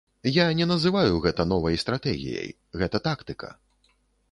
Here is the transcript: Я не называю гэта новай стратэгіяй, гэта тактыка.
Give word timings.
Я 0.35 0.45
не 0.59 0.65
называю 0.71 1.11
гэта 1.25 1.45
новай 1.51 1.77
стратэгіяй, 1.83 2.49
гэта 2.83 3.05
тактыка. 3.11 3.55